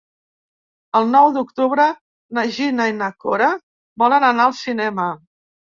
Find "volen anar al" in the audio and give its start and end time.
4.05-4.61